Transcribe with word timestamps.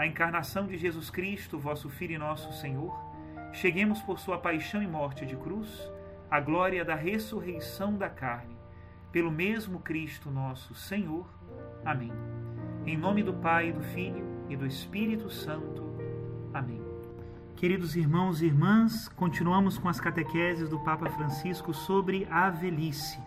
a 0.00 0.06
encarnação 0.06 0.66
de 0.66 0.78
Jesus 0.78 1.10
Cristo, 1.10 1.58
vosso 1.58 1.90
Filho 1.90 2.14
e 2.14 2.18
nosso 2.18 2.50
Senhor, 2.54 2.98
cheguemos 3.52 4.00
por 4.00 4.18
sua 4.18 4.38
paixão 4.38 4.82
e 4.82 4.86
morte 4.86 5.26
de 5.26 5.36
cruz 5.36 5.92
à 6.30 6.40
glória 6.40 6.82
da 6.82 6.94
ressurreição 6.94 7.94
da 7.94 8.08
carne, 8.08 8.56
pelo 9.12 9.30
mesmo 9.30 9.78
Cristo 9.78 10.30
nosso 10.30 10.74
Senhor. 10.74 11.28
Amém. 11.84 12.10
Em 12.86 12.96
nome 12.96 13.22
do 13.22 13.34
Pai, 13.34 13.72
do 13.72 13.82
Filho 13.82 14.24
e 14.48 14.56
do 14.56 14.66
Espírito 14.66 15.28
Santo. 15.28 15.84
Amém. 16.54 16.82
Queridos 17.54 17.94
irmãos 17.94 18.40
e 18.40 18.46
irmãs, 18.46 19.06
continuamos 19.06 19.76
com 19.76 19.90
as 19.90 20.00
catequeses 20.00 20.70
do 20.70 20.80
Papa 20.80 21.10
Francisco 21.10 21.74
sobre 21.74 22.26
a 22.30 22.48
velhice. 22.48 23.20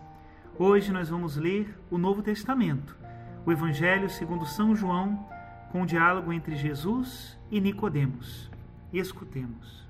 Hoje 0.58 0.90
nós 0.90 1.08
vamos 1.08 1.36
ler 1.36 1.78
o 1.88 1.96
Novo 1.96 2.20
Testamento, 2.20 2.98
o 3.46 3.52
Evangelho 3.52 4.10
segundo 4.10 4.44
São 4.44 4.74
João, 4.74 5.32
com 5.74 5.82
o 5.82 5.86
diálogo 5.86 6.32
entre 6.32 6.54
Jesus 6.54 7.36
e 7.50 7.60
Nicodemos. 7.60 8.48
Escutemos. 8.92 9.84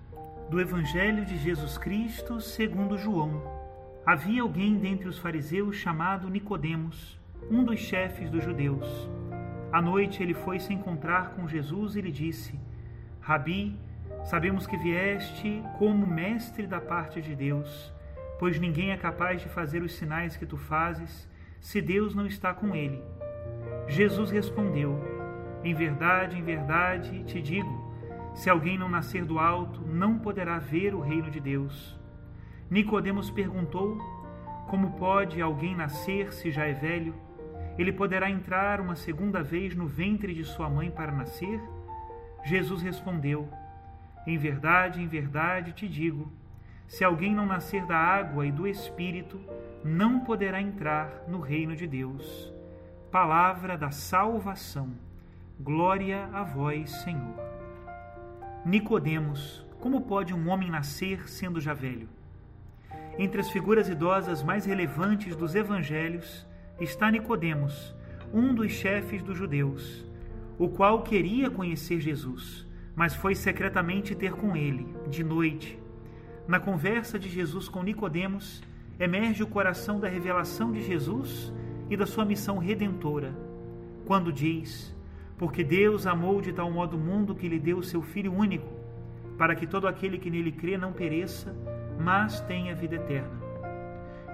Do 0.48 0.58
Evangelho 0.58 1.26
de 1.26 1.36
Jesus 1.36 1.76
Cristo, 1.76 2.40
segundo 2.40 2.96
João. 2.96 3.42
Havia 4.06 4.40
alguém 4.40 4.78
dentre 4.78 5.06
os 5.06 5.18
fariseus 5.18 5.76
chamado 5.76 6.30
Nicodemos, 6.30 7.20
um 7.50 7.62
dos 7.62 7.80
chefes 7.80 8.30
dos 8.30 8.42
judeus. 8.42 9.10
À 9.70 9.82
noite 9.82 10.22
ele 10.22 10.32
foi 10.32 10.58
se 10.58 10.72
encontrar 10.72 11.32
com 11.32 11.46
Jesus 11.46 11.96
e 11.96 12.00
lhe 12.00 12.10
disse: 12.10 12.58
Rabi, 13.20 13.78
sabemos 14.24 14.66
que 14.66 14.78
vieste 14.78 15.62
como 15.78 16.06
mestre 16.06 16.66
da 16.66 16.80
parte 16.80 17.20
de 17.20 17.36
Deus, 17.36 17.92
pois 18.38 18.58
ninguém 18.58 18.90
é 18.90 18.96
capaz 18.96 19.42
de 19.42 19.50
fazer 19.50 19.82
os 19.82 19.92
sinais 19.92 20.34
que 20.34 20.46
tu 20.46 20.56
fazes 20.56 21.28
se 21.60 21.82
Deus 21.82 22.14
não 22.14 22.26
está 22.26 22.54
com 22.54 22.74
ele. 22.74 23.02
Jesus 23.86 24.30
respondeu: 24.30 25.13
em 25.64 25.74
verdade, 25.74 26.38
em 26.38 26.42
verdade 26.42 27.24
te 27.24 27.40
digo: 27.40 27.92
se 28.34 28.50
alguém 28.50 28.76
não 28.76 28.88
nascer 28.88 29.24
do 29.24 29.38
alto, 29.38 29.80
não 29.80 30.18
poderá 30.18 30.58
ver 30.58 30.94
o 30.94 31.00
reino 31.00 31.30
de 31.30 31.40
Deus. 31.40 31.98
Nicodemos 32.70 33.30
perguntou: 33.30 33.96
Como 34.68 34.92
pode 34.92 35.40
alguém 35.40 35.74
nascer 35.74 36.32
se 36.32 36.50
já 36.50 36.66
é 36.66 36.72
velho? 36.72 37.14
Ele 37.78 37.92
poderá 37.92 38.30
entrar 38.30 38.80
uma 38.80 38.94
segunda 38.94 39.42
vez 39.42 39.74
no 39.74 39.86
ventre 39.86 40.34
de 40.34 40.44
sua 40.44 40.68
mãe 40.68 40.90
para 40.90 41.10
nascer? 41.10 41.60
Jesus 42.44 42.82
respondeu: 42.82 43.48
Em 44.26 44.36
verdade, 44.36 45.00
em 45.00 45.06
verdade 45.06 45.72
te 45.72 45.88
digo: 45.88 46.30
se 46.86 47.02
alguém 47.02 47.34
não 47.34 47.46
nascer 47.46 47.86
da 47.86 47.96
água 47.96 48.46
e 48.46 48.52
do 48.52 48.66
espírito, 48.66 49.40
não 49.82 50.20
poderá 50.20 50.60
entrar 50.60 51.24
no 51.26 51.40
reino 51.40 51.74
de 51.74 51.86
Deus. 51.86 52.52
Palavra 53.10 53.78
da 53.78 53.90
salvação. 53.90 54.90
Glória 55.60 56.28
a 56.32 56.42
vós, 56.42 56.90
Senhor. 57.04 57.36
Nicodemos, 58.66 59.64
como 59.78 60.00
pode 60.00 60.34
um 60.34 60.48
homem 60.48 60.68
nascer 60.68 61.28
sendo 61.28 61.60
já 61.60 61.72
velho? 61.72 62.08
Entre 63.16 63.40
as 63.40 63.48
figuras 63.50 63.88
idosas 63.88 64.42
mais 64.42 64.66
relevantes 64.66 65.36
dos 65.36 65.54
evangelhos 65.54 66.44
está 66.80 67.08
Nicodemos, 67.08 67.94
um 68.32 68.52
dos 68.52 68.72
chefes 68.72 69.22
dos 69.22 69.38
judeus, 69.38 70.04
o 70.58 70.68
qual 70.68 71.04
queria 71.04 71.48
conhecer 71.48 72.00
Jesus, 72.00 72.66
mas 72.96 73.14
foi 73.14 73.36
secretamente 73.36 74.12
ter 74.12 74.32
com 74.32 74.56
ele, 74.56 74.92
de 75.08 75.22
noite. 75.22 75.78
Na 76.48 76.58
conversa 76.58 77.16
de 77.16 77.28
Jesus 77.28 77.68
com 77.68 77.84
Nicodemos, 77.84 78.60
emerge 78.98 79.44
o 79.44 79.48
coração 79.48 80.00
da 80.00 80.08
revelação 80.08 80.72
de 80.72 80.82
Jesus 80.82 81.52
e 81.88 81.96
da 81.96 82.06
sua 82.06 82.24
missão 82.24 82.58
redentora, 82.58 83.32
quando 84.04 84.32
diz: 84.32 84.93
porque 85.36 85.64
Deus 85.64 86.06
amou 86.06 86.40
de 86.40 86.52
tal 86.52 86.70
modo 86.70 86.96
o 86.96 87.00
mundo 87.00 87.34
que 87.34 87.48
lhe 87.48 87.58
deu 87.58 87.78
o 87.78 87.82
seu 87.82 88.02
Filho 88.02 88.32
único, 88.32 88.72
para 89.36 89.54
que 89.54 89.66
todo 89.66 89.88
aquele 89.88 90.18
que 90.18 90.30
nele 90.30 90.52
crê 90.52 90.78
não 90.78 90.92
pereça, 90.92 91.54
mas 91.98 92.40
tenha 92.42 92.74
vida 92.74 92.96
eterna. 92.96 93.42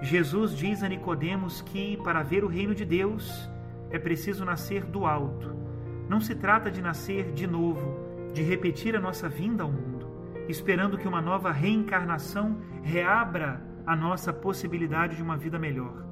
Jesus 0.01 0.55
diz 0.55 0.81
a 0.83 0.89
Nicodemos 0.89 1.61
que 1.61 1.97
para 1.97 2.23
ver 2.23 2.43
o 2.43 2.47
reino 2.47 2.73
de 2.73 2.83
Deus 2.83 3.49
é 3.91 3.99
preciso 3.99 4.43
nascer 4.43 4.83
do 4.83 5.05
alto. 5.05 5.55
Não 6.09 6.19
se 6.19 6.33
trata 6.33 6.71
de 6.71 6.81
nascer 6.81 7.31
de 7.33 7.45
novo, 7.45 7.99
de 8.33 8.41
repetir 8.41 8.95
a 8.95 8.99
nossa 8.99 9.29
vinda 9.29 9.63
ao 9.63 9.71
mundo, 9.71 10.07
esperando 10.47 10.97
que 10.97 11.07
uma 11.07 11.21
nova 11.21 11.51
reencarnação 11.51 12.57
reabra 12.81 13.61
a 13.85 13.95
nossa 13.95 14.33
possibilidade 14.33 15.15
de 15.15 15.23
uma 15.23 15.37
vida 15.37 15.59
melhor. 15.59 16.05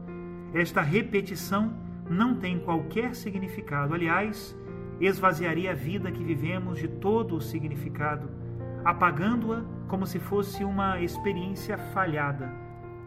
Esta 0.54 0.82
repetição 0.82 1.74
não 2.10 2.36
tem 2.36 2.60
qualquer 2.60 3.16
significado. 3.16 3.94
Aliás, 3.94 4.58
esvaziaria 5.00 5.72
a 5.72 5.76
vida 5.76 6.12
que 6.12 6.24
vivemos 6.24 6.80
de 6.80 6.88
todo 6.88 7.36
o 7.36 7.42
significado, 7.42 8.30
apagando-a 8.84 9.64
como 9.88 10.06
se 10.06 10.20
fosse 10.20 10.64
uma 10.64 11.00
experiência 11.02 11.78
falhada, 11.78 12.52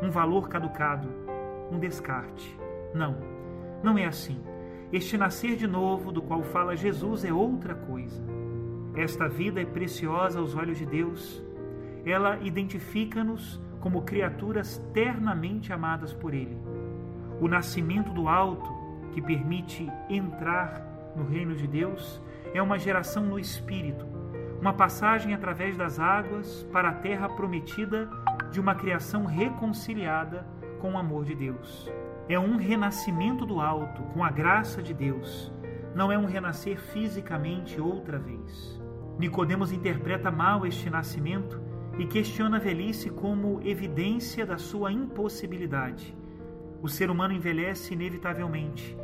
um 0.03 0.11
valor 0.11 0.49
caducado, 0.49 1.09
um 1.71 1.79
descarte. 1.79 2.59
Não, 2.95 3.17
não 3.83 3.99
é 3.99 4.07
assim. 4.07 4.41
Este 4.93 5.17
nascer 5.17 5.57
de 5.57 5.67
novo 5.67 6.13
do 6.13 6.21
qual 6.21 6.43
fala 6.43 6.77
Jesus 6.77 7.25
é 7.25 7.33
outra 7.33 7.75
coisa. 7.75 8.23
Esta 8.95 9.29
vida 9.29 9.61
é 9.61 9.65
preciosa 9.65 10.39
aos 10.39 10.55
olhos 10.55 10.79
de 10.79 10.85
Deus. 10.85 11.43
Ela 12.05 12.39
identifica-nos 12.43 13.61
como 13.81 14.03
criaturas 14.03 14.79
ternamente 14.93 15.73
amadas 15.73 16.13
por 16.13 16.35
Ele. 16.35 16.57
O 17.41 17.49
nascimento 17.49 18.13
do 18.13 18.29
alto, 18.29 18.71
que 19.13 19.23
permite 19.23 19.91
entrar 20.09 20.92
no 21.17 21.25
reino 21.25 21.55
de 21.55 21.67
Deus 21.67 22.21
é 22.55 22.63
uma 22.63 22.79
geração 22.79 23.25
no 23.25 23.39
espírito, 23.39 24.07
uma 24.61 24.73
passagem 24.73 25.35
através 25.35 25.77
das 25.77 25.99
águas 25.99 26.67
para 26.73 26.91
a 26.91 26.95
terra 26.95 27.29
prometida 27.29 28.09
de 28.51 28.61
uma 28.61 28.75
criação 28.75 29.25
reconciliada 29.25 30.47
com 30.81 30.93
o 30.93 30.99
amor 30.99 31.25
de 31.25 31.35
Deus. 31.35 31.91
É 32.29 32.39
um 32.39 32.57
renascimento 32.57 33.45
do 33.45 33.61
alto 33.61 34.03
com 34.15 34.23
a 34.23 34.31
graça 34.31 34.83
de 34.83 34.95
Deus. 34.95 35.53
Não 35.95 36.11
é 36.11 36.17
um 36.17 36.25
renascer 36.25 36.79
fisicamente 36.79 37.81
outra 37.81 38.19
vez. 38.19 38.81
Nicodemos 39.19 39.73
interpreta 39.73 40.31
mal 40.31 40.67
este 40.67 40.89
nascimento 40.89 41.61
e 41.99 42.07
questiona 42.07 42.57
a 42.57 42.61
velhice 42.61 43.11
como 43.11 43.61
evidência 43.63 44.47
da 44.47 44.57
sua 44.57 44.91
impossibilidade. 44.91 46.17
O 46.81 46.89
ser 46.89 47.11
humano 47.11 47.35
envelhece 47.35 47.93
inevitavelmente 47.95 48.97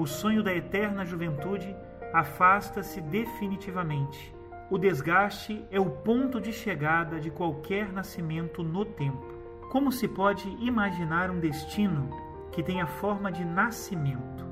o 0.00 0.06
sonho 0.06 0.42
da 0.42 0.50
eterna 0.50 1.04
juventude 1.04 1.76
afasta-se 2.10 3.02
definitivamente. 3.02 4.34
o 4.70 4.78
desgaste 4.78 5.62
é 5.70 5.78
o 5.78 5.90
ponto 5.90 6.40
de 6.40 6.54
chegada 6.54 7.20
de 7.20 7.30
qualquer 7.30 7.92
nascimento 7.92 8.62
no 8.62 8.84
tempo. 8.84 9.26
Como 9.70 9.92
se 9.92 10.08
pode 10.08 10.48
imaginar 10.58 11.28
um 11.28 11.38
destino 11.38 12.08
que 12.50 12.62
tem 12.62 12.80
a 12.80 12.86
forma 12.86 13.30
de 13.30 13.44
nascimento? 13.44 14.46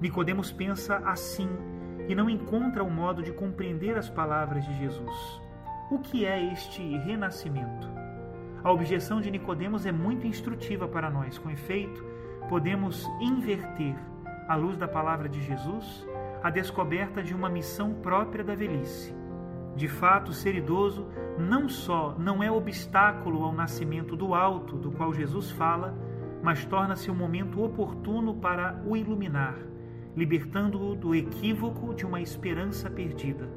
Nicodemos 0.00 0.50
pensa 0.50 0.96
assim 1.04 1.50
e 2.08 2.14
não 2.14 2.30
encontra 2.30 2.82
o 2.82 2.90
modo 2.90 3.22
de 3.22 3.32
compreender 3.32 3.98
as 3.98 4.08
palavras 4.08 4.64
de 4.64 4.78
Jesus. 4.78 5.42
O 5.90 5.98
que 5.98 6.24
é 6.24 6.52
este 6.52 6.80
renascimento? 6.98 7.86
A 8.64 8.72
objeção 8.72 9.20
de 9.20 9.30
Nicodemos 9.30 9.84
é 9.84 9.92
muito 9.92 10.26
instrutiva 10.26 10.88
para 10.88 11.10
nós. 11.10 11.36
Com 11.36 11.50
efeito, 11.50 12.02
podemos 12.48 13.04
inverter, 13.20 13.94
à 14.48 14.54
luz 14.54 14.76
da 14.76 14.86
palavra 14.86 15.28
de 15.28 15.42
Jesus, 15.42 16.06
a 16.42 16.50
descoberta 16.50 17.22
de 17.22 17.34
uma 17.34 17.48
missão 17.48 17.94
própria 17.94 18.44
da 18.44 18.54
velhice. 18.54 19.14
De 19.74 19.88
fato, 19.88 20.32
ser 20.32 20.54
idoso 20.54 21.06
não 21.38 21.68
só 21.68 22.14
não 22.18 22.42
é 22.42 22.50
obstáculo 22.50 23.44
ao 23.44 23.52
nascimento 23.52 24.16
do 24.16 24.34
alto, 24.34 24.76
do 24.76 24.90
qual 24.90 25.12
Jesus 25.12 25.50
fala, 25.50 25.94
mas 26.42 26.64
torna-se 26.64 27.10
um 27.10 27.14
momento 27.14 27.62
oportuno 27.62 28.34
para 28.34 28.80
o 28.86 28.96
iluminar, 28.96 29.56
libertando-o 30.16 30.94
do 30.94 31.14
equívoco 31.14 31.94
de 31.94 32.06
uma 32.06 32.20
esperança 32.20 32.88
perdida. 32.88 33.50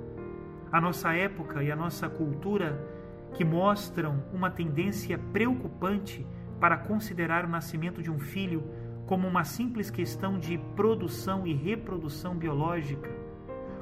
A 0.71 0.81
nossa 0.81 1.13
época 1.13 1.63
e 1.63 1.71
a 1.71 1.75
nossa 1.75 2.09
cultura, 2.09 2.97
que 3.33 3.45
mostram 3.45 4.23
uma 4.33 4.49
tendência 4.49 5.17
preocupante 5.31 6.25
para 6.59 6.77
considerar 6.77 7.45
o 7.45 7.49
nascimento 7.49 8.01
de 8.01 8.11
um 8.11 8.19
filho 8.19 8.63
como 9.09 9.27
uma 9.27 9.43
simples 9.43 9.89
questão 9.89 10.37
de 10.37 10.55
produção 10.75 11.47
e 11.47 11.51
reprodução 11.51 12.35
biológica, 12.35 13.09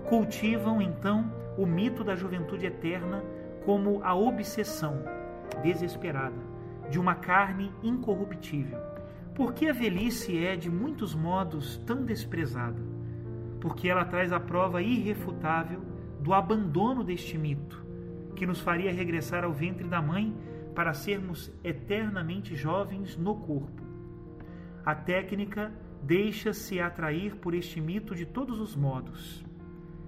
cultivam 0.08 0.82
então 0.82 1.30
o 1.58 1.66
mito 1.66 2.02
da 2.02 2.16
juventude 2.16 2.66
eterna 2.66 3.22
como 3.66 4.02
a 4.06 4.16
obsessão 4.16 5.04
desesperada 5.62 6.42
de 6.90 6.98
uma 6.98 7.14
carne 7.14 7.74
incorruptível. 7.84 8.80
Por 9.36 9.54
que 9.54 9.68
a 9.68 9.74
velhice 9.74 10.42
é, 10.42 10.56
de 10.56 10.72
muitos 10.72 11.14
modos, 11.14 11.76
tão 11.86 12.06
desprezada? 12.06 12.82
Porque 13.60 13.90
ela 13.90 14.06
traz 14.06 14.32
a 14.32 14.40
prova 14.40 14.82
irrefutável 14.82 15.82
do 16.22 16.34
abandono 16.34 17.04
deste 17.04 17.38
mito, 17.38 17.86
que 18.34 18.48
nos 18.48 18.62
faria 18.62 18.94
regressar 18.94 19.44
ao 19.44 19.52
ventre 19.52 19.90
da 19.90 20.02
mãe 20.02 20.34
para 20.74 20.94
sermos 20.94 21.52
eternamente 21.66 22.56
jovens 22.56 23.18
no 23.18 23.36
corpo. 23.36 23.87
A 24.88 24.96
técnica 24.96 25.70
deixa-se 26.02 26.80
atrair 26.80 27.36
por 27.36 27.54
este 27.54 27.82
mito 27.82 28.16
de 28.16 28.26
todos 28.26 28.58
os 28.62 28.74
modos. 28.74 29.46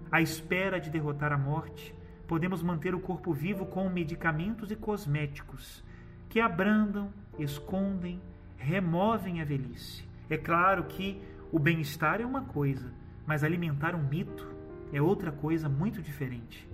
À 0.09 0.21
espera 0.21 0.79
de 0.79 0.89
derrotar 0.89 1.33
a 1.33 1.37
morte, 1.37 1.93
podemos 2.25 2.63
manter 2.63 2.95
o 2.95 2.99
corpo 3.01 3.33
vivo 3.33 3.65
com 3.65 3.89
medicamentos 3.89 4.71
e 4.71 4.77
cosméticos 4.77 5.83
que 6.29 6.39
abrandam, 6.39 7.11
escondem, 7.37 8.21
removem 8.55 9.41
a 9.41 9.43
velhice. 9.43 10.07
É 10.29 10.37
claro 10.37 10.85
que 10.85 11.21
o 11.51 11.59
bem-estar 11.59 12.21
é 12.21 12.25
uma 12.25 12.45
coisa, 12.45 12.89
mas 13.27 13.43
alimentar 13.43 13.93
um 13.93 14.07
mito 14.07 14.47
é 14.93 15.01
outra 15.01 15.29
coisa 15.29 15.67
muito 15.67 16.01
diferente. 16.01 16.69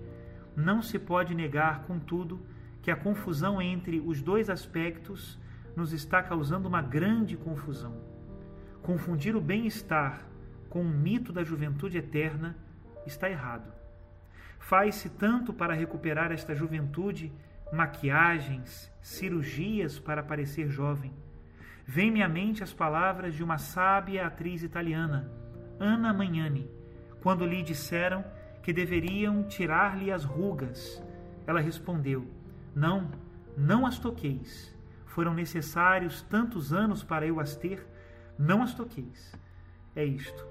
Não 0.55 0.79
se 0.79 0.99
pode 0.99 1.33
negar, 1.33 1.85
contudo, 1.87 2.39
que 2.83 2.91
a 2.91 2.95
confusão 2.95 3.59
entre 3.59 3.99
os 3.99 4.21
dois 4.21 4.47
aspectos 4.47 5.39
nos 5.75 5.91
está 5.91 6.23
causando 6.23 6.67
uma 6.67 6.81
grande 6.81 7.35
confusão. 7.35 7.95
Confundir 8.81 9.35
o 9.35 9.41
bem-estar 9.41 10.25
com 10.69 10.81
o 10.81 10.89
mito 10.89 11.33
da 11.33 11.43
juventude 11.43 11.97
eterna 11.97 12.55
está 13.05 13.29
errado. 13.29 13.73
Faz-se 14.59 15.09
tanto 15.09 15.53
para 15.53 15.73
recuperar 15.73 16.31
esta 16.31 16.55
juventude 16.55 17.31
maquiagens, 17.71 18.91
cirurgias 19.01 19.99
para 19.99 20.23
parecer 20.23 20.69
jovem. 20.69 21.13
Vem-me 21.85 22.23
à 22.23 22.29
mente 22.29 22.63
as 22.63 22.73
palavras 22.73 23.35
de 23.35 23.43
uma 23.43 23.57
sábia 23.57 24.25
atriz 24.25 24.63
italiana, 24.63 25.31
Anna 25.79 26.13
Magnani, 26.13 26.69
quando 27.21 27.45
lhe 27.45 27.61
disseram 27.61 28.23
que 28.63 28.73
deveriam 28.73 29.43
tirar-lhe 29.43 30.11
as 30.11 30.23
rugas. 30.23 31.03
Ela 31.45 31.59
respondeu: 31.59 32.27
Não, 32.73 33.11
não 33.55 33.85
as 33.85 33.99
toqueis 33.99 34.74
foram 35.15 35.33
necessários 35.33 36.21
tantos 36.23 36.73
anos 36.73 37.01
para 37.01 37.25
eu 37.25 37.39
as 37.39 37.55
ter, 37.55 37.87
não 38.37 38.61
as 38.61 38.73
toqueis. 38.73 39.33
É 39.95 40.03
isto. 40.03 40.45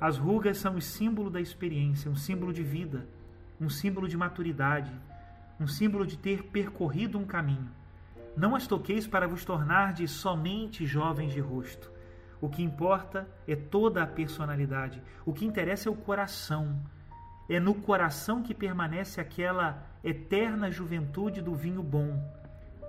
As 0.00 0.16
rugas 0.16 0.56
são 0.56 0.76
o 0.76 0.80
símbolo 0.80 1.28
da 1.28 1.42
experiência, 1.42 2.10
um 2.10 2.16
símbolo 2.16 2.50
de 2.50 2.62
vida, 2.62 3.06
um 3.60 3.68
símbolo 3.68 4.08
de 4.08 4.16
maturidade, 4.16 4.90
um 5.60 5.66
símbolo 5.66 6.06
de 6.06 6.16
ter 6.16 6.44
percorrido 6.44 7.18
um 7.18 7.26
caminho. 7.26 7.68
Não 8.34 8.56
as 8.56 8.66
toqueis 8.66 9.06
para 9.06 9.28
vos 9.28 9.44
tornar 9.44 9.92
de 9.92 10.08
somente 10.08 10.86
jovens 10.86 11.34
de 11.34 11.40
rosto. 11.40 11.92
O 12.40 12.48
que 12.48 12.62
importa 12.62 13.28
é 13.46 13.54
toda 13.54 14.02
a 14.02 14.06
personalidade. 14.06 15.02
O 15.26 15.34
que 15.34 15.44
interessa 15.44 15.90
é 15.90 15.92
o 15.92 15.96
coração. 15.96 16.80
É 17.46 17.60
no 17.60 17.74
coração 17.74 18.42
que 18.42 18.54
permanece 18.54 19.20
aquela 19.20 19.86
eterna 20.02 20.70
juventude 20.70 21.42
do 21.42 21.54
vinho 21.54 21.82
bom, 21.82 22.18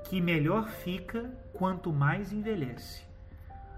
que 0.06 0.22
melhor 0.22 0.68
fica 0.68 1.30
quanto 1.54 1.92
mais 1.92 2.32
envelhece. 2.32 3.04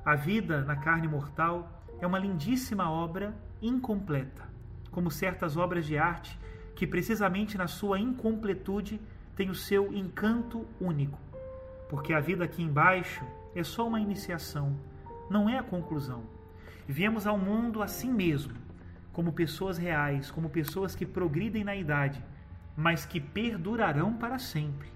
A 0.06 0.16
vida 0.16 0.62
na 0.64 0.76
carne 0.76 1.08
mortal 1.08 1.84
é 2.00 2.08
uma 2.08 2.20
lindíssima 2.20 2.90
obra 2.90 3.36
incompleta, 3.62 4.44
como 4.90 5.12
certas 5.12 5.58
obras 5.58 5.86
de 5.86 5.98
arte 5.98 6.40
que, 6.76 6.88
precisamente 6.88 7.58
na 7.58 7.68
sua 7.68 8.00
incompletude, 8.00 9.00
tem 9.36 9.50
o 9.50 9.56
seu 9.56 9.94
encanto 9.94 10.66
único. 10.80 11.20
Porque 11.90 12.14
a 12.14 12.20
vida 12.20 12.44
aqui 12.44 12.64
embaixo 12.64 13.24
é 13.56 13.64
só 13.64 13.88
uma 13.88 14.00
iniciação, 14.00 14.76
não 15.30 15.48
é 15.50 15.58
a 15.58 15.64
conclusão. 15.64 16.24
Viemos 16.88 17.28
ao 17.28 17.38
mundo 17.38 17.84
assim 17.84 18.12
mesmo, 18.12 18.54
como 19.14 19.34
pessoas 19.34 19.78
reais, 19.78 20.32
como 20.32 20.50
pessoas 20.50 20.96
que 20.96 21.06
progridem 21.06 21.64
na 21.64 21.76
idade, 21.76 22.24
mas 22.76 23.06
que 23.06 23.20
perdurarão 23.20 24.14
para 24.14 24.40
sempre. 24.40 24.92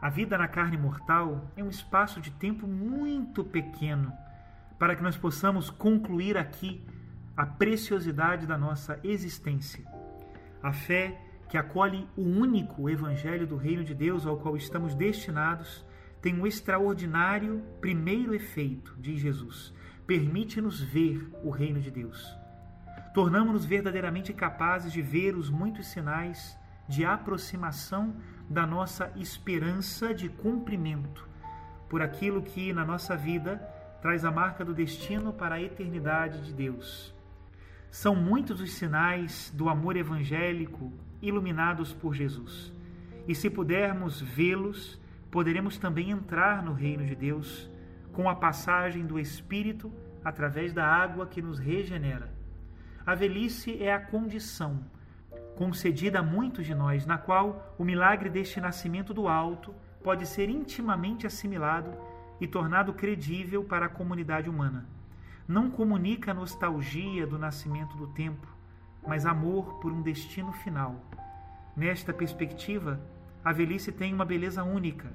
A 0.00 0.10
vida 0.10 0.36
na 0.36 0.46
carne 0.46 0.76
mortal 0.76 1.50
é 1.56 1.64
um 1.64 1.70
espaço 1.70 2.20
de 2.20 2.30
tempo 2.30 2.66
muito 2.66 3.42
pequeno 3.42 4.12
para 4.78 4.94
que 4.94 5.02
nós 5.02 5.16
possamos 5.16 5.70
concluir 5.70 6.36
aqui 6.36 6.84
a 7.36 7.46
preciosidade 7.46 8.46
da 8.46 8.58
nossa 8.58 9.00
existência. 9.02 9.84
A 10.62 10.72
fé 10.72 11.18
que 11.48 11.56
acolhe 11.56 12.06
o 12.16 12.22
único 12.22 12.90
Evangelho 12.90 13.46
do 13.46 13.56
Reino 13.56 13.84
de 13.84 13.94
Deus 13.94 14.26
ao 14.26 14.36
qual 14.36 14.56
estamos 14.56 14.94
destinados 14.94 15.84
tem 16.20 16.38
um 16.38 16.46
extraordinário 16.46 17.62
primeiro 17.80 18.34
efeito, 18.34 18.94
diz 18.98 19.20
Jesus. 19.20 19.72
Permite-nos 20.06 20.80
ver 20.80 21.30
o 21.42 21.50
Reino 21.50 21.80
de 21.80 21.90
Deus. 21.90 22.36
Tornamos-nos 23.14 23.64
verdadeiramente 23.64 24.32
capazes 24.32 24.92
de 24.92 25.00
ver 25.00 25.36
os 25.36 25.48
muitos 25.48 25.86
sinais 25.86 26.58
de 26.88 27.04
aproximação 27.04 28.14
da 28.48 28.66
nossa 28.66 29.12
esperança 29.16 30.14
de 30.14 30.28
cumprimento 30.28 31.26
por 31.88 32.02
aquilo 32.02 32.42
que 32.42 32.72
na 32.72 32.84
nossa 32.84 33.16
vida 33.16 33.56
traz 34.00 34.24
a 34.24 34.30
marca 34.30 34.64
do 34.64 34.74
destino 34.74 35.32
para 35.32 35.56
a 35.56 35.62
eternidade 35.62 36.42
de 36.42 36.52
Deus. 36.52 37.14
São 37.90 38.14
muitos 38.14 38.60
os 38.60 38.72
sinais 38.72 39.52
do 39.54 39.68
amor 39.68 39.96
evangélico 39.96 40.92
iluminados 41.22 41.92
por 41.92 42.14
Jesus. 42.14 42.72
E 43.26 43.34
se 43.34 43.48
pudermos 43.50 44.20
vê-los, 44.20 45.00
poderemos 45.30 45.78
também 45.78 46.10
entrar 46.10 46.62
no 46.62 46.72
reino 46.72 47.04
de 47.04 47.14
Deus 47.14 47.70
com 48.12 48.28
a 48.28 48.34
passagem 48.34 49.04
do 49.04 49.18
Espírito 49.18 49.92
através 50.24 50.72
da 50.72 50.86
água 50.86 51.26
que 51.26 51.42
nos 51.42 51.58
regenera. 51.58 52.32
A 53.04 53.14
velhice 53.14 53.82
é 53.82 53.92
a 53.92 54.00
condição 54.00 54.84
concedida 55.56 56.20
a 56.20 56.22
muitos 56.22 56.66
de 56.66 56.74
nós, 56.74 57.06
na 57.06 57.16
qual 57.16 57.74
o 57.78 57.84
milagre 57.84 58.28
deste 58.28 58.60
nascimento 58.60 59.14
do 59.14 59.26
alto 59.26 59.74
pode 60.04 60.26
ser 60.26 60.50
intimamente 60.50 61.26
assimilado 61.26 61.90
e 62.38 62.46
tornado 62.46 62.92
credível 62.92 63.64
para 63.64 63.86
a 63.86 63.88
comunidade 63.88 64.50
humana. 64.50 64.86
Não 65.48 65.70
comunica 65.70 66.34
nostalgia 66.34 67.26
do 67.26 67.38
nascimento 67.38 67.96
do 67.96 68.08
tempo, 68.08 68.46
mas 69.06 69.24
amor 69.24 69.80
por 69.80 69.90
um 69.90 70.02
destino 70.02 70.52
final. 70.52 71.00
Nesta 71.74 72.12
perspectiva, 72.12 73.00
a 73.42 73.52
velhice 73.52 73.90
tem 73.90 74.12
uma 74.12 74.24
beleza 74.24 74.62
única. 74.62 75.10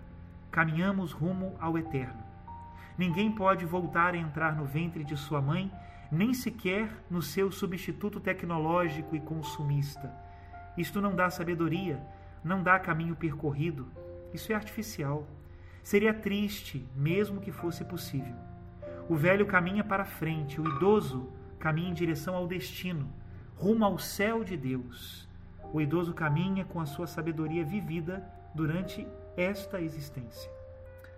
Caminhamos 0.49 1.11
rumo 1.11 1.55
ao 1.59 1.77
eterno. 1.77 2.23
Ninguém 2.97 3.31
pode 3.31 3.65
voltar 3.65 4.15
a 4.15 4.17
entrar 4.17 4.55
no 4.55 4.65
ventre 4.65 5.03
de 5.03 5.15
sua 5.15 5.41
mãe, 5.41 5.71
nem 6.11 6.33
sequer 6.33 6.89
no 7.09 7.21
seu 7.21 7.51
substituto 7.51 8.19
tecnológico 8.19 9.15
e 9.15 9.19
consumista 9.19 10.20
isto 10.77 11.01
não 11.01 11.15
dá 11.15 11.29
sabedoria, 11.29 12.01
não 12.43 12.63
dá 12.63 12.79
caminho 12.79 13.15
percorrido. 13.15 13.87
Isso 14.33 14.51
é 14.51 14.55
artificial. 14.55 15.27
Seria 15.83 16.13
triste, 16.13 16.85
mesmo 16.95 17.41
que 17.41 17.51
fosse 17.51 17.83
possível. 17.83 18.35
O 19.09 19.15
velho 19.15 19.45
caminha 19.45 19.83
para 19.83 20.05
frente, 20.05 20.61
o 20.61 20.77
idoso 20.77 21.31
caminha 21.59 21.89
em 21.89 21.93
direção 21.93 22.35
ao 22.35 22.47
destino, 22.47 23.11
rumo 23.55 23.83
ao 23.83 23.97
céu 23.99 24.43
de 24.43 24.55
Deus. 24.55 25.27
O 25.73 25.81
idoso 25.81 26.13
caminha 26.13 26.65
com 26.65 26.79
a 26.79 26.85
sua 26.85 27.07
sabedoria 27.07 27.63
vivida 27.63 28.23
durante 28.53 29.07
esta 29.35 29.81
existência. 29.81 30.51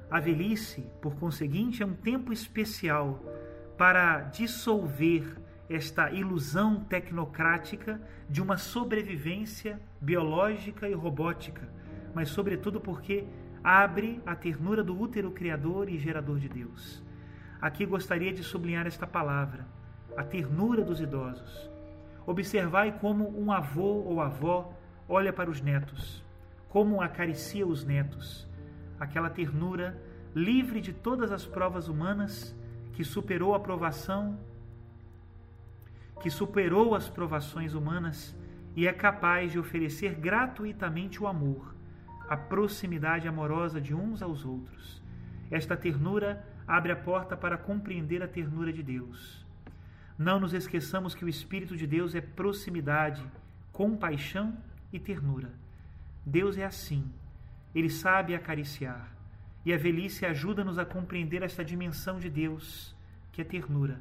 A 0.10 0.19
velhice, 0.19 0.88
por 1.01 1.15
conseguinte, 1.15 1.81
é 1.81 1.86
um 1.86 1.93
tempo 1.93 2.31
especial 2.31 3.19
para 3.77 4.22
dissolver 4.22 5.38
esta 5.70 6.12
ilusão 6.12 6.84
tecnocrática 6.84 8.01
de 8.29 8.41
uma 8.41 8.58
sobrevivência 8.58 9.79
biológica 10.00 10.88
e 10.88 10.93
robótica, 10.93 11.67
mas, 12.13 12.29
sobretudo, 12.29 12.79
porque 12.79 13.25
abre 13.63 14.22
a 14.25 14.36
ternura 14.36 14.84
do 14.84 15.00
útero 15.00 15.32
criador 15.32 15.89
e 15.89 15.98
gerador 15.98 16.39
de 16.39 16.50
Deus. 16.50 17.01
Aqui 17.62 17.86
gostaria 17.86 18.34
de 18.34 18.43
sublinhar 18.43 18.86
esta 18.86 19.08
palavra, 19.08 19.65
a 20.17 20.24
ternura 20.24 20.84
dos 20.84 21.00
idosos. 21.00 21.70
Observai 22.25 23.00
como 23.00 23.39
um 23.39 23.51
avô 23.51 24.03
ou 24.03 24.22
avó 24.22 24.74
olha 25.08 25.32
para 25.32 25.50
os 25.50 25.62
netos, 25.62 26.24
como 26.70 27.01
acaricia 27.01 27.65
os 27.65 27.86
netos, 27.86 28.48
aquela 29.00 29.29
ternura 29.29 30.01
livre 30.36 30.82
de 30.82 30.91
todas 30.91 31.32
as 31.32 31.46
provas 31.46 31.88
humanas 31.88 32.55
que 32.93 33.03
superou 33.03 33.53
a 33.53 33.60
provação, 33.60 34.38
que 36.22 36.29
superou 36.29 36.96
as 36.96 37.10
provações 37.10 37.74
humanas 37.74 38.36
e 38.75 38.88
é 38.88 38.93
capaz 38.93 39.51
de 39.51 39.60
oferecer 39.60 40.15
gratuitamente 40.15 41.22
o 41.22 41.27
amor, 41.27 41.75
a 42.27 42.36
proximidade 42.36 43.27
amorosa 43.27 43.79
de 43.79 43.93
uns 43.93 44.22
aos 44.22 44.46
outros. 44.46 45.01
Esta 45.51 45.77
ternura 45.77 46.43
abre 46.67 46.91
a 46.91 46.96
porta 46.96 47.38
para 47.38 47.58
compreender 47.58 48.24
a 48.24 48.27
ternura 48.27 48.72
de 48.72 48.82
Deus. 48.82 49.46
Não 50.17 50.39
nos 50.39 50.53
esqueçamos 50.53 51.13
que 51.13 51.25
o 51.25 51.29
Espírito 51.29 51.75
de 51.75 51.86
Deus 51.86 52.15
é 52.15 52.22
proximidade, 52.22 53.25
compaixão 53.72 54.58
e 54.91 55.00
ternura. 55.00 55.51
Deus 56.25 56.58
é 56.58 56.65
assim. 56.65 57.12
Ele 57.75 57.89
sabe 57.89 58.36
acariciar. 58.36 59.12
E 59.65 59.74
a 59.74 59.77
velhice 59.77 60.25
ajuda-nos 60.25 60.77
a 60.77 60.86
compreender 60.86 61.41
esta 61.41 61.63
dimensão 61.63 62.20
de 62.20 62.29
Deus, 62.29 62.96
que 63.32 63.41
é 63.41 63.43
ternura. 63.43 64.00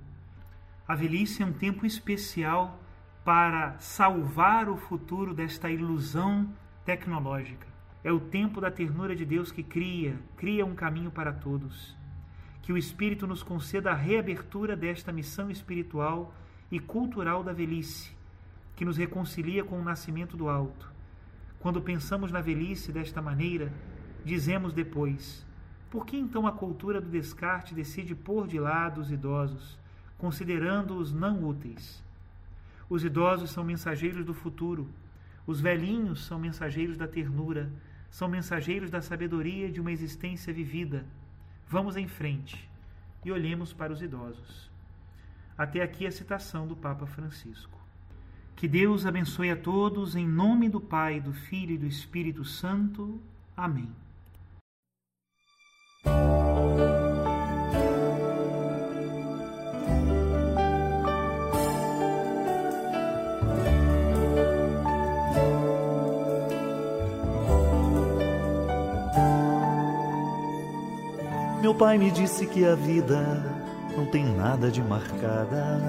A 0.86 0.96
velhice 0.96 1.42
é 1.42 1.46
um 1.46 1.52
tempo 1.52 1.86
especial 1.86 2.80
para 3.24 3.78
salvar 3.78 4.68
o 4.68 4.76
futuro 4.76 5.32
desta 5.32 5.70
ilusão 5.70 6.52
tecnológica. 6.84 7.68
É 8.02 8.10
o 8.10 8.18
tempo 8.18 8.60
da 8.60 8.68
ternura 8.68 9.14
de 9.14 9.24
Deus 9.24 9.52
que 9.52 9.62
cria, 9.62 10.18
cria 10.36 10.66
um 10.66 10.74
caminho 10.74 11.10
para 11.10 11.32
todos. 11.32 11.96
Que 12.62 12.72
o 12.72 12.76
Espírito 12.76 13.28
nos 13.28 13.44
conceda 13.44 13.92
a 13.92 13.94
reabertura 13.94 14.74
desta 14.74 15.12
missão 15.12 15.48
espiritual 15.48 16.34
e 16.68 16.80
cultural 16.80 17.44
da 17.44 17.52
velhice, 17.52 18.10
que 18.74 18.84
nos 18.84 18.96
reconcilia 18.96 19.62
com 19.62 19.78
o 19.78 19.84
nascimento 19.84 20.36
do 20.36 20.48
alto. 20.48 20.90
Quando 21.60 21.80
pensamos 21.80 22.32
na 22.32 22.40
velhice 22.40 22.90
desta 22.90 23.22
maneira, 23.22 23.72
dizemos 24.24 24.72
depois: 24.72 25.46
por 25.88 26.04
que 26.04 26.16
então 26.16 26.44
a 26.44 26.52
cultura 26.52 27.00
do 27.00 27.08
descarte 27.08 27.72
decide 27.72 28.16
pôr 28.16 28.48
de 28.48 28.58
lado 28.58 29.00
os 29.00 29.12
idosos, 29.12 29.78
considerando-os 30.22 31.12
não 31.12 31.42
úteis? 31.42 32.00
Os 32.88 33.02
idosos 33.02 33.50
são 33.50 33.64
mensageiros 33.64 34.24
do 34.24 34.32
futuro, 34.32 34.88
os 35.44 35.60
velhinhos 35.60 36.24
são 36.24 36.38
mensageiros 36.38 36.96
da 36.96 37.08
ternura, 37.08 37.68
são 38.08 38.28
mensageiros 38.28 38.88
da 38.88 39.02
sabedoria 39.02 39.68
de 39.68 39.80
uma 39.80 39.90
existência 39.90 40.54
vivida. 40.54 41.04
Vamos 41.68 41.96
em 41.96 42.06
frente 42.06 42.70
e 43.24 43.32
olhemos 43.32 43.72
para 43.72 43.92
os 43.92 44.00
idosos. 44.00 44.70
Até 45.58 45.82
aqui 45.82 46.06
a 46.06 46.12
citação 46.12 46.68
do 46.68 46.76
Papa 46.76 47.04
Francisco. 47.04 47.80
Que 48.54 48.68
Deus 48.68 49.04
abençoe 49.04 49.50
a 49.50 49.56
todos, 49.56 50.14
em 50.14 50.28
nome 50.28 50.68
do 50.68 50.80
Pai, 50.80 51.20
do 51.20 51.32
Filho 51.32 51.74
e 51.74 51.78
do 51.78 51.86
Espírito 51.86 52.44
Santo. 52.44 53.20
Amém. 53.56 53.90
Meu 71.72 71.78
pai 71.78 71.96
me 71.96 72.10
disse 72.10 72.46
que 72.46 72.66
a 72.66 72.74
vida 72.74 73.42
não 73.96 74.04
tem 74.04 74.26
nada 74.26 74.70
de 74.70 74.82
marcada. 74.82 75.80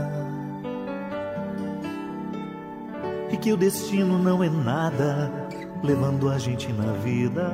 E 3.29 3.35
que 3.35 3.51
o 3.51 3.57
destino 3.57 4.17
não 4.17 4.41
é 4.41 4.49
nada 4.49 5.29
levando 5.83 6.29
a 6.29 6.39
gente 6.39 6.71
na 6.71 6.93
vida. 6.93 7.51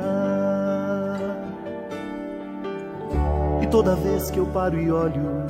E 3.64 3.66
toda 3.66 3.96
vez 3.96 4.30
que 4.30 4.38
eu 4.38 4.46
paro 4.46 4.80
e 4.80 4.92
olho 4.92 5.48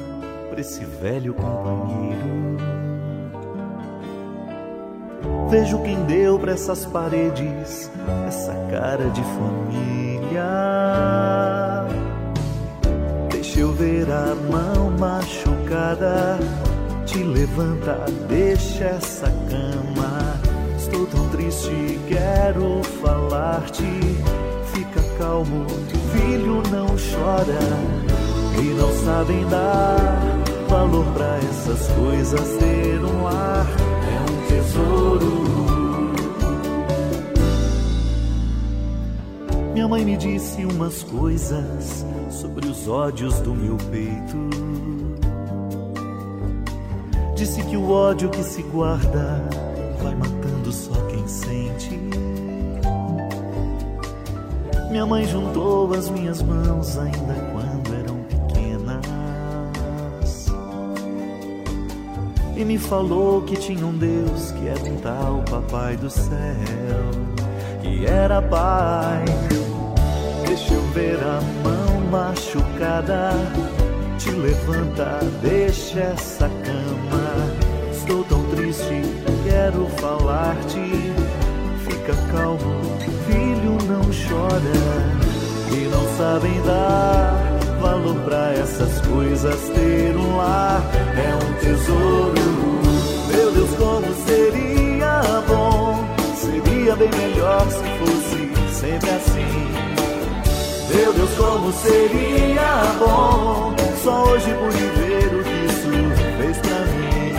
para 0.49 0.61
esse 0.61 0.85
velho 0.85 1.33
companheiro, 1.33 2.55
vejo 5.49 5.81
quem 5.81 6.01
deu 6.05 6.39
para 6.39 6.53
essas 6.53 6.85
paredes 6.85 7.91
essa 8.25 8.53
cara 8.71 9.09
de 9.09 9.21
família 9.21 11.28
eu 13.59 13.73
ver 13.73 14.09
a 14.09 14.33
mão 14.49 14.89
machucada, 14.97 16.39
te 17.05 17.21
levanta, 17.21 18.05
deixa 18.27 18.85
essa 18.85 19.27
cama. 19.49 20.39
Estou 20.77 21.05
tão 21.07 21.27
triste, 21.29 21.99
quero 22.07 22.81
falar-te. 23.01 23.83
Fica 24.73 25.01
calmo, 25.17 25.65
filho 26.13 26.63
não 26.71 26.87
chora. 26.87 27.59
E 28.61 28.63
não 28.75 28.91
sabem 29.03 29.45
dar 29.49 30.23
valor 30.69 31.05
pra 31.13 31.37
essas 31.37 31.87
coisas. 31.91 32.57
Ter 32.59 33.03
um 33.03 33.23
lar 33.23 33.67
é 34.07 34.31
um 34.31 34.47
tesouro. 34.47 35.78
Minha 39.79 39.87
mãe 39.87 40.03
me 40.03 40.17
disse 40.17 40.65
umas 40.65 41.03
coisas 41.03 42.05
sobre 42.29 42.67
os 42.67 42.85
ódios 42.85 43.39
do 43.39 43.55
meu 43.55 43.77
peito. 43.77 44.49
Disse 47.33 47.63
que 47.63 47.77
o 47.77 47.89
ódio 47.89 48.29
que 48.29 48.43
se 48.43 48.61
guarda 48.61 49.41
vai 50.03 50.13
matando 50.15 50.69
só 50.73 50.91
quem 51.03 51.25
sente. 51.25 51.97
Minha 54.91 55.05
mãe 55.05 55.25
juntou 55.25 55.93
as 55.93 56.09
minhas 56.09 56.41
mãos 56.41 56.97
ainda 56.97 57.35
quando 57.53 57.95
eram 57.95 58.17
pequenas 58.23 59.05
e 62.53 62.65
me 62.65 62.77
falou 62.77 63.43
que 63.43 63.55
tinha 63.55 63.85
um 63.85 63.97
Deus 63.97 64.51
que 64.51 64.67
era 64.67 64.83
um 64.83 64.97
tal 64.97 65.41
Papai 65.49 65.95
do 65.95 66.09
céu, 66.09 66.27
que 67.81 68.05
era 68.05 68.41
Pai. 68.41 69.23
Ver 70.99 71.23
a 71.23 71.39
mão 71.63 72.01
machucada, 72.11 73.31
te 74.17 74.31
levanta, 74.31 75.19
deixa 75.41 75.97
essa 75.97 76.49
cama. 76.49 77.89
Estou 77.89 78.21
tão 78.25 78.43
triste, 78.49 79.01
quero 79.45 79.87
falar-te. 80.01 81.13
Fica 81.85 82.13
calmo, 82.33 82.81
filho, 83.27 83.77
não 83.87 84.01
chora. 84.11 84.75
E 85.71 85.87
não 85.87 86.17
sabem 86.17 86.61
dar 86.63 87.45
valor 87.79 88.15
pra 88.25 88.51
essas 88.55 88.99
coisas. 89.07 89.69
Ter 89.69 90.17
um 90.17 90.35
lar 90.35 90.83
é 91.15 91.33
um 91.33 91.53
tesouro. 91.61 92.81
Meu 93.33 93.51
Deus, 93.53 93.69
como 93.77 94.13
seria 94.27 95.21
bom, 95.47 96.05
seria 96.35 96.93
bem 96.97 97.09
melhor 97.09 97.65
se 97.69 97.83
fosse 97.99 98.81
sempre 98.81 99.09
assim 99.11 99.78
meu 101.09 101.13
Deus, 101.13 101.31
como 101.37 101.73
seria 101.73 102.93
bom 102.99 103.75
só 104.03 104.23
hoje 104.25 104.53
por 104.53 104.71
viver 104.71 105.25
o 105.33 105.43
que 105.43 105.65
isso 105.65 105.89
fez 106.37 106.57
pra 106.57 106.79
mim. 106.85 107.33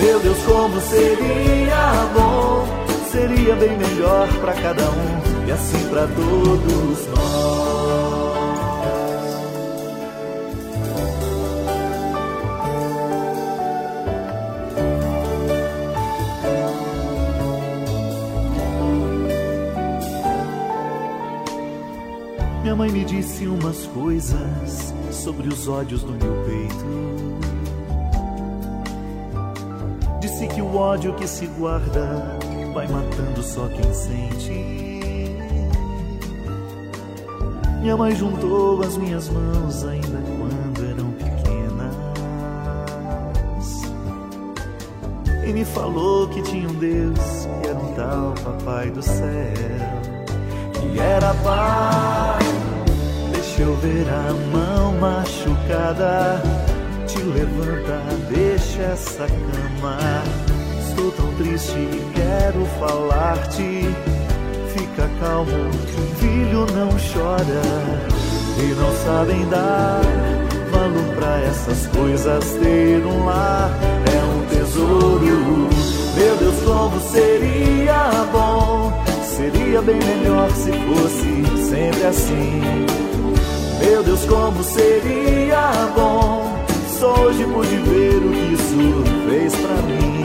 Meu 0.00 0.20
Deus, 0.20 0.38
como 0.38 0.80
seria 0.80 1.92
bom, 2.14 2.66
seria 3.10 3.54
bem 3.56 3.76
melhor 3.76 4.28
pra 4.40 4.54
cada 4.54 4.84
um 4.84 5.46
e 5.46 5.52
assim 5.52 5.88
pra 5.88 6.06
todos 6.06 7.06
nós. 7.08 7.65
Minha 22.76 22.88
mãe 22.88 22.98
me 22.98 23.06
disse 23.06 23.46
umas 23.46 23.86
coisas 23.86 24.92
sobre 25.10 25.48
os 25.48 25.66
ódios 25.66 26.02
do 26.02 26.12
meu 26.12 26.44
peito. 26.44 26.84
Disse 30.20 30.46
que 30.46 30.60
o 30.60 30.76
ódio 30.76 31.14
que 31.14 31.26
se 31.26 31.46
guarda 31.46 32.36
vai 32.74 32.86
matando 32.86 33.42
só 33.42 33.66
quem 33.68 33.94
sente. 33.94 34.52
Minha 37.80 37.96
mãe 37.96 38.14
juntou 38.14 38.82
as 38.82 38.98
minhas 38.98 39.30
mãos 39.30 39.82
ainda 39.82 40.22
quando 40.38 40.84
eram 40.84 41.12
pequenas 41.12 41.94
e 45.48 45.52
me 45.54 45.64
falou 45.64 46.28
que 46.28 46.42
tinha 46.42 46.68
um 46.68 46.74
Deus 46.74 47.18
que 47.62 47.68
era 47.68 47.78
um 47.78 47.94
tal 47.94 48.34
Papai 48.44 48.90
do 48.90 49.00
céu, 49.00 49.54
que 50.74 51.00
era 51.00 51.32
Pai. 51.36 52.65
Deixa 53.56 53.70
eu 53.70 53.76
ver 53.78 54.06
a 54.10 54.34
mão 54.52 54.92
machucada, 54.98 56.42
te 57.06 57.18
levanta, 57.22 58.02
deixa 58.28 58.82
essa 58.82 59.26
cama. 59.26 59.96
Estou 60.78 61.10
tão 61.12 61.34
triste, 61.36 61.88
quero 62.14 62.66
falar-te 62.78 63.88
fica 64.76 65.08
calmo, 65.20 65.70
filho 66.18 66.66
não 66.74 66.90
chora 66.90 67.62
e 68.58 68.74
não 68.74 68.94
sabem 69.06 69.48
dar 69.48 70.02
valor 70.70 71.14
pra 71.16 71.40
essas 71.40 71.86
coisas. 71.86 72.44
Ter 72.60 73.06
um 73.06 73.24
lar 73.24 73.70
é 74.12 74.18
um 74.22 74.44
tesouro. 74.48 75.70
Meu 76.14 76.36
Deus, 76.36 76.62
como 76.62 77.00
seria 77.00 78.10
bom, 78.30 78.45
seria 79.76 79.82
bem 79.82 79.96
melhor 79.96 80.50
se 80.52 80.72
fosse 80.72 81.68
sempre 81.68 82.06
assim. 82.06 82.62
Meu 83.80 84.02
Deus, 84.02 84.24
como 84.24 84.62
seria 84.62 85.70
bom, 85.94 86.64
só 86.98 87.14
hoje 87.24 87.44
pude 87.44 87.76
ver 87.76 88.16
o 88.16 88.30
que 88.30 88.54
isso 88.54 89.04
fez 89.28 89.54
pra 89.54 89.76
mim. 89.82 90.22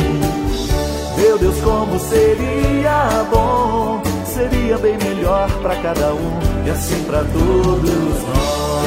Meu 1.18 1.38
Deus, 1.38 1.60
como 1.62 2.00
seria 2.00 3.26
bom 3.30 4.02
seria 4.26 4.78
bem 4.78 4.98
melhor 4.98 5.52
para 5.62 5.76
cada 5.82 6.14
um 6.14 6.40
e 6.66 6.70
assim 6.70 7.04
para 7.04 7.24
todos 7.26 8.24
nós. 8.24 8.82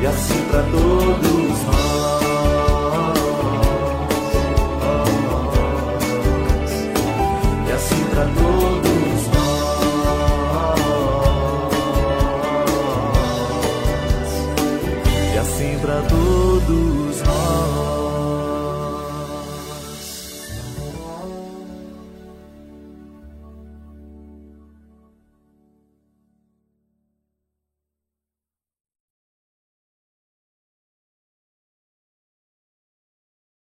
E 0.00 0.06
assim 0.06 0.42
para 0.50 0.62
todos 0.62 1.62
nós. 1.66 1.87